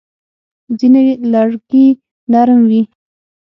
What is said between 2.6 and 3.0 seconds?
وي.